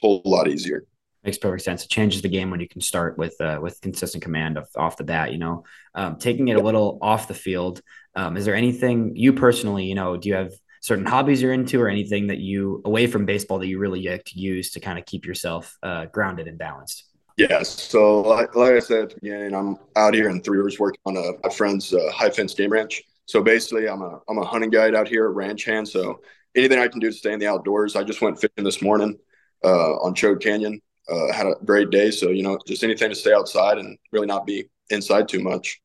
whole 0.00 0.22
lot 0.24 0.48
easier. 0.48 0.86
Makes 1.22 1.38
perfect 1.38 1.62
sense. 1.62 1.84
It 1.84 1.90
changes 1.90 2.20
the 2.20 2.28
game 2.28 2.50
when 2.50 2.60
you 2.60 2.68
can 2.68 2.80
start 2.80 3.16
with 3.16 3.40
uh, 3.40 3.60
with 3.62 3.80
consistent 3.80 4.24
command 4.24 4.58
of, 4.58 4.66
off 4.76 4.96
the 4.96 5.04
bat. 5.04 5.32
You 5.32 5.38
know, 5.38 5.64
um, 5.94 6.16
taking 6.16 6.48
it 6.48 6.56
a 6.56 6.62
little 6.62 6.98
off 7.00 7.28
the 7.28 7.34
field. 7.34 7.80
Um, 8.16 8.36
is 8.36 8.44
there 8.44 8.54
anything 8.54 9.12
you 9.14 9.32
personally, 9.32 9.84
you 9.84 9.94
know, 9.94 10.16
do 10.16 10.28
you 10.28 10.34
have 10.34 10.52
certain 10.80 11.06
hobbies 11.06 11.40
you're 11.40 11.52
into, 11.52 11.80
or 11.80 11.88
anything 11.88 12.26
that 12.26 12.38
you 12.38 12.82
away 12.84 13.06
from 13.06 13.24
baseball 13.24 13.58
that 13.60 13.68
you 13.68 13.78
really 13.78 14.06
like 14.06 14.24
to 14.24 14.38
use 14.38 14.72
to 14.72 14.80
kind 14.80 14.98
of 14.98 15.06
keep 15.06 15.26
yourself 15.26 15.78
uh, 15.82 16.06
grounded 16.06 16.48
and 16.48 16.58
balanced? 16.58 17.04
Yes. 17.36 17.82
So, 17.82 18.20
like, 18.20 18.54
like, 18.54 18.72
I 18.74 18.78
said 18.78 19.02
at 19.04 19.08
the 19.10 19.16
beginning, 19.20 19.54
I'm 19.54 19.76
out 19.96 20.14
here 20.14 20.28
in 20.28 20.40
Three 20.40 20.58
Rivers 20.58 20.78
working 20.78 21.00
on 21.04 21.16
a, 21.16 21.32
my 21.42 21.52
friend's 21.52 21.92
uh, 21.92 22.10
high 22.12 22.30
fence 22.30 22.54
game 22.54 22.70
ranch. 22.70 23.02
So 23.26 23.42
basically, 23.42 23.88
I'm 23.88 24.02
a 24.02 24.20
I'm 24.28 24.38
a 24.38 24.44
hunting 24.44 24.70
guide 24.70 24.94
out 24.94 25.08
here, 25.08 25.28
ranch 25.30 25.64
hand. 25.64 25.88
So 25.88 26.20
anything 26.54 26.78
I 26.78 26.88
can 26.88 27.00
do 27.00 27.10
to 27.10 27.16
stay 27.16 27.32
in 27.32 27.40
the 27.40 27.46
outdoors. 27.46 27.96
I 27.96 28.04
just 28.04 28.20
went 28.20 28.40
fishing 28.40 28.64
this 28.64 28.82
morning 28.82 29.18
uh, 29.64 29.94
on 29.96 30.14
Choke 30.14 30.40
Canyon. 30.40 30.80
Uh, 31.08 31.32
had 31.32 31.46
a 31.46 31.54
great 31.64 31.90
day. 31.90 32.10
So, 32.10 32.30
you 32.30 32.42
know, 32.42 32.58
just 32.66 32.84
anything 32.84 33.10
to 33.10 33.14
stay 33.14 33.32
outside 33.32 33.78
and 33.78 33.98
really 34.12 34.26
not 34.26 34.46
be 34.46 34.70
inside 34.90 35.28
too 35.28 35.40
much. 35.40 35.80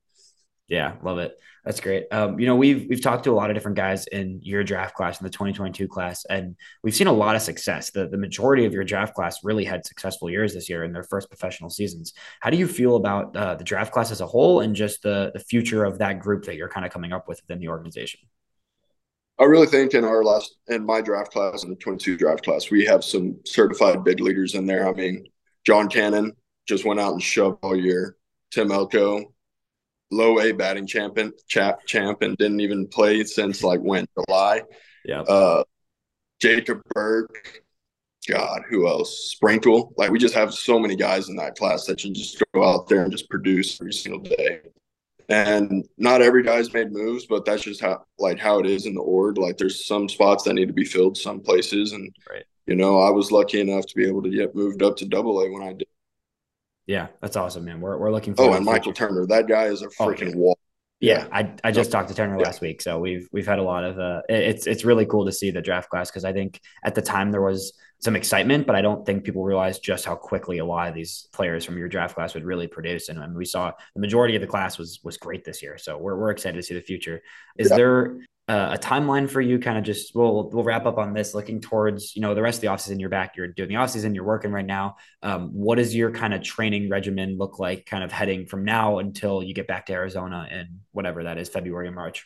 Yeah, 0.67 0.95
love 1.01 1.17
it. 1.17 1.37
That's 1.65 1.81
great. 1.81 2.05
Um, 2.11 2.39
you 2.39 2.45
know, 2.45 2.55
we've 2.55 2.87
we've 2.89 3.01
talked 3.01 3.25
to 3.25 3.31
a 3.31 3.33
lot 3.33 3.49
of 3.49 3.55
different 3.55 3.77
guys 3.77 4.07
in 4.07 4.39
your 4.41 4.63
draft 4.63 4.95
class 4.95 5.19
in 5.19 5.25
the 5.25 5.29
2022 5.29 5.87
class, 5.87 6.25
and 6.25 6.55
we've 6.83 6.95
seen 6.95 7.07
a 7.07 7.13
lot 7.13 7.35
of 7.35 7.41
success. 7.41 7.91
The 7.91 8.07
the 8.07 8.17
majority 8.17 8.65
of 8.65 8.73
your 8.73 8.83
draft 8.83 9.13
class 9.13 9.43
really 9.43 9.65
had 9.65 9.85
successful 9.85 10.29
years 10.29 10.53
this 10.53 10.69
year 10.69 10.83
in 10.83 10.93
their 10.93 11.03
first 11.03 11.29
professional 11.29 11.69
seasons. 11.69 12.13
How 12.39 12.49
do 12.49 12.57
you 12.57 12.67
feel 12.67 12.95
about 12.95 13.35
uh, 13.35 13.55
the 13.55 13.63
draft 13.63 13.91
class 13.91 14.11
as 14.11 14.21
a 14.21 14.27
whole, 14.27 14.61
and 14.61 14.75
just 14.75 15.03
the 15.03 15.31
the 15.33 15.39
future 15.39 15.83
of 15.83 15.99
that 15.99 16.19
group 16.19 16.45
that 16.45 16.55
you're 16.55 16.69
kind 16.69 16.85
of 16.85 16.91
coming 16.91 17.11
up 17.11 17.27
with 17.27 17.41
within 17.41 17.59
the 17.59 17.67
organization? 17.67 18.21
I 19.39 19.45
really 19.45 19.67
think 19.67 19.93
in 19.93 20.03
our 20.03 20.23
last 20.23 20.55
in 20.67 20.85
my 20.85 21.01
draft 21.01 21.31
class 21.31 21.63
in 21.63 21.69
the 21.69 21.75
22 21.77 22.17
draft 22.17 22.43
class, 22.43 22.69
we 22.69 22.85
have 22.85 23.03
some 23.03 23.37
certified 23.45 24.03
big 24.03 24.19
leaders 24.19 24.55
in 24.55 24.65
there. 24.65 24.87
I 24.87 24.93
mean, 24.93 25.25
John 25.65 25.87
Cannon 25.87 26.33
just 26.67 26.85
went 26.85 26.99
out 26.99 27.13
and 27.13 27.23
shoved 27.23 27.59
all 27.63 27.75
year. 27.75 28.17
Tim 28.51 28.71
Elko, 28.71 29.33
low 30.11 30.39
A 30.39 30.51
batting 30.51 30.87
champion, 30.87 31.31
chap 31.47 31.85
champ, 31.85 32.21
and 32.21 32.37
didn't 32.37 32.61
even 32.61 32.87
play 32.87 33.23
since 33.23 33.63
like 33.63 33.79
when 33.79 34.05
July. 34.17 34.61
Yeah. 35.05 35.21
Uh, 35.21 35.63
Jacob 36.41 36.81
Burke, 36.93 37.61
God, 38.27 38.61
who 38.69 38.87
else? 38.87 39.31
Sprinkle. 39.31 39.93
Like 39.97 40.11
we 40.11 40.19
just 40.19 40.35
have 40.35 40.53
so 40.53 40.79
many 40.79 40.95
guys 40.95 41.29
in 41.29 41.35
that 41.35 41.55
class 41.55 41.85
that 41.85 41.99
can 41.99 42.13
just 42.13 42.41
go 42.53 42.63
out 42.63 42.87
there 42.87 43.03
and 43.03 43.11
just 43.11 43.29
produce 43.29 43.79
every 43.81 43.93
single 43.93 44.19
day 44.19 44.61
and 45.29 45.87
not 45.97 46.23
every 46.23 46.41
guy's 46.41 46.73
made 46.73 46.91
moves, 46.91 47.27
but 47.27 47.45
that's 47.45 47.63
just 47.63 47.81
how 47.81 48.03
like 48.17 48.39
how 48.39 48.59
it 48.59 48.65
is 48.65 48.87
in 48.87 48.95
the 48.95 49.01
org. 49.01 49.37
Like 49.37 49.57
there's 49.57 49.85
some 49.85 50.09
spots 50.09 50.43
that 50.43 50.55
need 50.55 50.67
to 50.67 50.73
be 50.73 50.85
filled 50.85 51.17
some 51.17 51.39
places, 51.39 51.93
and 51.93 52.13
right. 52.29 52.43
you 52.65 52.75
know 52.75 52.99
I 52.99 53.11
was 53.11 53.31
lucky 53.31 53.61
enough 53.61 53.85
to 53.85 53.95
be 53.95 54.07
able 54.07 54.23
to 54.23 54.29
get 54.29 54.55
moved 54.55 54.81
up 54.81 54.97
to 54.97 55.05
Double 55.05 55.39
A 55.41 55.51
when 55.51 55.61
I 55.61 55.73
did. 55.73 55.87
Yeah, 56.89 57.09
that's 57.21 57.35
awesome, 57.35 57.65
man. 57.65 57.81
We're 57.81 57.99
we're 57.99 58.11
looking. 58.11 58.33
Oh, 58.39 58.53
and 58.53 58.65
Michael 58.65 58.93
Turner, 58.93 59.27
that 59.27 59.47
guy 59.47 59.65
is 59.65 59.83
a 59.83 59.89
freaking 59.89 60.29
oh, 60.29 60.29
yeah. 60.29 60.35
wall. 60.35 60.59
Yeah, 60.99 61.27
I, 61.31 61.53
I 61.63 61.71
just 61.71 61.91
talked 61.91 62.09
to 62.09 62.15
Turner 62.15 62.35
yeah. 62.39 62.45
last 62.45 62.61
week, 62.61 62.81
so 62.81 62.97
we've 62.97 63.29
we've 63.31 63.45
had 63.45 63.59
a 63.59 63.63
lot 63.63 63.83
of 63.83 63.99
uh, 63.99 64.23
it's 64.27 64.65
it's 64.65 64.83
really 64.83 65.05
cool 65.05 65.23
to 65.27 65.31
see 65.31 65.51
the 65.51 65.61
draft 65.61 65.91
class 65.91 66.09
because 66.09 66.25
I 66.25 66.33
think 66.33 66.59
at 66.83 66.95
the 66.95 67.03
time 67.03 67.29
there 67.29 67.43
was 67.43 67.77
some 67.99 68.15
excitement, 68.15 68.65
but 68.65 68.75
I 68.75 68.81
don't 68.81 69.05
think 69.05 69.23
people 69.23 69.43
realized 69.43 69.83
just 69.83 70.03
how 70.03 70.15
quickly 70.15 70.57
a 70.57 70.65
lot 70.65 70.87
of 70.87 70.95
these 70.95 71.27
players 71.31 71.63
from 71.63 71.77
your 71.77 71.89
draft 71.89 72.15
class 72.15 72.33
would 72.33 72.43
really 72.43 72.65
produce. 72.65 73.09
And, 73.09 73.19
and 73.19 73.35
we 73.35 73.45
saw 73.45 73.71
the 73.93 74.01
majority 74.01 74.35
of 74.35 74.41
the 74.41 74.47
class 74.47 74.79
was 74.79 74.99
was 75.03 75.15
great 75.15 75.45
this 75.45 75.61
year, 75.61 75.77
so 75.77 75.95
we're 75.95 76.17
we're 76.17 76.31
excited 76.31 76.57
to 76.57 76.63
see 76.63 76.73
the 76.73 76.81
future. 76.81 77.21
Is 77.59 77.69
yeah. 77.69 77.77
there 77.77 78.17
uh, 78.49 78.71
a 78.73 78.77
timeline 78.79 79.29
for 79.29 79.39
you? 79.39 79.59
Kind 79.59 79.77
of 79.77 79.83
just 79.83 80.15
we'll 80.15 80.49
we'll 80.49 80.63
wrap 80.63 80.87
up 80.87 80.97
on 80.97 81.13
this, 81.13 81.35
looking 81.35 81.61
towards 81.61 82.15
you 82.15 82.21
know 82.23 82.33
the 82.33 82.41
rest 82.41 82.57
of 82.57 82.61
the 82.61 82.67
offseason. 82.67 82.99
You're 82.99 83.09
back, 83.09 83.37
you're 83.37 83.47
doing 83.47 83.69
the 83.69 83.75
offseason, 83.75 84.15
you're 84.15 84.23
working 84.23 84.51
right 84.51 84.65
now. 84.65 84.97
Um, 85.21 85.49
what 85.53 85.75
does 85.75 85.95
your 85.95 86.11
kind 86.11 86.33
of 86.33 86.41
training 86.41 86.89
regimen 86.89 87.37
look 87.37 87.59
like, 87.59 87.85
kind 87.85 88.03
of 88.03 88.11
heading 88.11 88.47
from 88.47 88.65
now 88.65 88.97
until 88.97 89.43
you 89.43 89.53
get 89.53 89.67
back 89.67 89.85
to 89.85 89.93
Arizona 89.93 90.47
in 90.51 90.81
whatever 90.91 91.25
that 91.25 91.37
is, 91.37 91.47
February 91.47 91.87
or 91.87 91.91
March? 91.91 92.25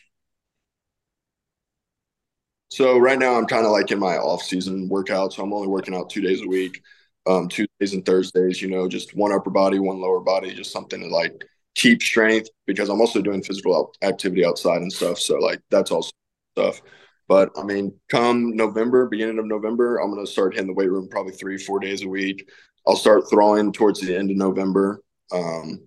So 2.70 2.98
right 2.98 3.18
now 3.18 3.34
I'm 3.34 3.46
kind 3.46 3.66
of 3.66 3.72
like 3.72 3.90
in 3.90 3.98
my 3.98 4.16
off 4.16 4.42
season 4.42 4.88
workout. 4.88 5.34
So 5.34 5.42
I'm 5.42 5.52
only 5.52 5.68
working 5.68 5.94
out 5.94 6.08
two 6.08 6.22
days 6.22 6.42
a 6.42 6.48
week, 6.48 6.82
um, 7.26 7.48
Tuesdays 7.48 7.92
and 7.92 8.04
Thursdays, 8.04 8.62
you 8.62 8.68
know, 8.68 8.88
just 8.88 9.14
one 9.14 9.30
upper 9.30 9.50
body, 9.50 9.78
one 9.78 10.00
lower 10.00 10.20
body, 10.20 10.54
just 10.54 10.72
something 10.72 11.00
to 11.00 11.06
like 11.06 11.44
keep 11.74 12.02
strength 12.02 12.48
because 12.66 12.88
I'm 12.88 13.00
also 13.00 13.20
doing 13.20 13.42
physical 13.42 13.94
activity 14.02 14.44
outside 14.44 14.82
and 14.82 14.92
stuff. 14.92 15.18
So 15.18 15.36
like 15.36 15.60
that's 15.70 15.90
also 15.90 16.10
stuff. 16.56 16.80
But 17.26 17.50
I 17.56 17.62
mean, 17.62 17.94
come 18.10 18.54
November, 18.54 19.06
beginning 19.06 19.38
of 19.38 19.46
November, 19.46 19.96
I'm 19.96 20.14
to 20.14 20.30
start 20.30 20.54
hitting 20.54 20.68
the 20.68 20.74
weight 20.74 20.90
room 20.90 21.08
probably 21.08 21.32
three, 21.32 21.58
four 21.58 21.80
days 21.80 22.02
a 22.02 22.08
week. 22.08 22.48
I'll 22.86 22.96
start 22.96 23.30
throwing 23.30 23.72
towards 23.72 24.00
the 24.00 24.16
end 24.16 24.30
of 24.30 24.36
November. 24.36 25.00
Um, 25.32 25.80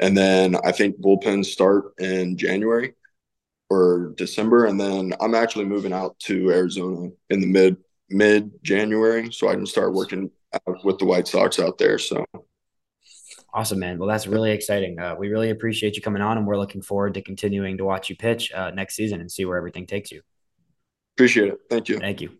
and 0.00 0.16
then 0.16 0.56
I 0.64 0.72
think 0.72 1.00
bullpens 1.00 1.46
start 1.46 1.92
in 1.98 2.36
January 2.36 2.94
or 3.68 4.14
December, 4.16 4.64
and 4.64 4.80
then 4.80 5.12
I'm 5.20 5.34
actually 5.34 5.66
moving 5.66 5.92
out 5.92 6.18
to 6.20 6.50
Arizona 6.50 7.10
in 7.28 7.40
the 7.40 7.46
mid 7.46 7.76
mid 8.08 8.50
January, 8.62 9.30
so 9.30 9.48
I 9.48 9.54
can 9.54 9.66
start 9.66 9.92
working 9.92 10.30
with 10.84 10.98
the 10.98 11.04
White 11.04 11.28
Sox 11.28 11.58
out 11.58 11.76
there. 11.76 11.98
So 11.98 12.24
awesome, 13.52 13.78
man. 13.78 13.98
Well, 13.98 14.08
that's 14.08 14.26
really 14.26 14.50
exciting. 14.50 14.98
Uh, 14.98 15.14
we 15.16 15.28
really 15.28 15.50
appreciate 15.50 15.96
you 15.96 16.02
coming 16.02 16.22
on, 16.22 16.38
and 16.38 16.46
we're 16.46 16.58
looking 16.58 16.82
forward 16.82 17.14
to 17.14 17.22
continuing 17.22 17.78
to 17.78 17.84
watch 17.84 18.10
you 18.10 18.16
pitch 18.16 18.52
uh, 18.52 18.70
next 18.70 18.94
season 18.94 19.20
and 19.20 19.30
see 19.30 19.44
where 19.44 19.56
everything 19.56 19.86
takes 19.86 20.10
you. 20.10 20.22
Appreciate 21.16 21.48
it. 21.48 21.58
Thank 21.68 21.88
you. 21.88 21.98
Thank 21.98 22.20
you. 22.20 22.38